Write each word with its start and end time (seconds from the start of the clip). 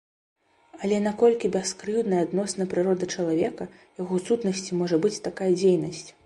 Але 0.85 0.97
наколькі 1.07 1.51
бяскрыўднай 1.55 2.23
адносна 2.27 2.67
прыроды 2.71 3.11
чалавека, 3.17 3.69
яго 4.01 4.19
сутнасці 4.31 4.81
можа 4.81 5.01
быць 5.05 5.17
такая 5.29 5.53
дзейнасць? 5.61 6.05